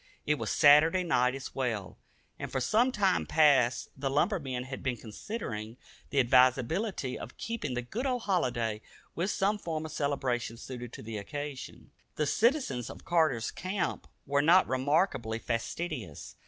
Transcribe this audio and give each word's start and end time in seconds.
It 0.25 0.39
was 0.39 0.49
Saturday 0.49 1.03
night 1.03 1.35
as 1.35 1.53
well; 1.53 1.95
and 2.39 2.51
for 2.51 2.59
some 2.59 2.91
time 2.91 3.27
past 3.27 3.89
the 3.95 4.09
lumbermen 4.09 4.63
had 4.63 4.81
been 4.81 4.97
considering 4.97 5.77
the 6.09 6.19
advisability 6.19 7.19
of 7.19 7.37
keeping 7.37 7.75
the 7.75 7.83
good 7.83 8.07
old 8.07 8.23
holiday 8.23 8.81
with 9.13 9.29
some 9.29 9.59
form 9.59 9.85
of 9.85 9.91
celebration 9.91 10.57
suited 10.57 10.91
to 10.93 11.03
the 11.03 11.17
occasion. 11.19 11.91
The 12.15 12.25
citizens 12.25 12.89
of 12.89 13.05
Carter's 13.05 13.51
Camp 13.51 14.07
were 14.25 14.41
not 14.41 14.67
remarkably 14.67 15.37
fastidious. 15.37 16.35